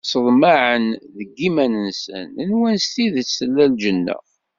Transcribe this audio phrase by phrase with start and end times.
[0.09, 0.85] Seḍmaɛen
[1.17, 4.17] deg iman-nsen, nwan s tidet tella lǧenna.